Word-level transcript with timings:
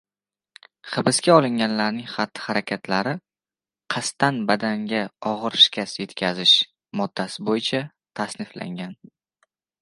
Hibsga 0.91 1.33
olinganlarning 1.41 2.07
xatti-harakatlari 2.13 3.13
"qasddan 3.97 4.39
badanga 4.53 5.03
og‘ir 5.33 5.59
shikast 5.67 6.01
yetkazish" 6.05 6.55
moddasi 7.03 7.47
bo‘yicha 7.51 7.83
tasniflangan. 8.23 8.99